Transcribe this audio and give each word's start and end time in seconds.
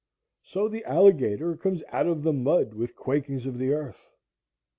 So 0.41 0.67
the 0.67 0.83
alligator 0.85 1.55
comes 1.55 1.83
out 1.89 2.07
of 2.07 2.23
the 2.23 2.33
mud 2.33 2.73
with 2.73 2.95
quakings 2.95 3.45
of 3.45 3.59
the 3.59 3.71
earth. 3.71 4.09